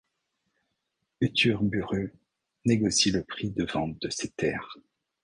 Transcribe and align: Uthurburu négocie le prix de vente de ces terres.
Uthurburu 1.19 2.11
négocie 2.65 3.11
le 3.11 3.21
prix 3.23 3.51
de 3.51 3.71
vente 3.71 4.01
de 4.01 4.09
ces 4.09 4.29
terres. 4.31 4.79